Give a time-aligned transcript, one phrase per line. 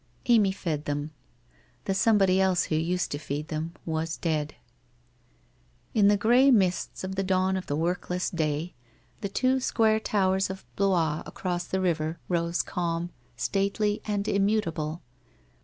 [0.25, 1.11] Amy fed them.
[1.85, 4.55] The somebody else who used to feed them was dead.
[5.93, 8.73] In the grey mists of the dawn of the workless day,
[9.19, 12.19] the two WHITE ROSE OF WEARY LEAF 277 6quare towers of Blois across the river
[12.27, 15.03] rose calm, stately, and immutable.